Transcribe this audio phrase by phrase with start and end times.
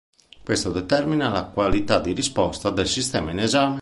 [0.43, 3.69] Questo determina la qualità di risposta del sistema in esame.